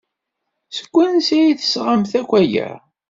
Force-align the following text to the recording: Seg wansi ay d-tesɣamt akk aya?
Seg 0.77 0.89
wansi 0.95 1.35
ay 1.39 1.53
d-tesɣamt 1.53 2.11
akk 2.19 2.31
aya? 2.41 2.69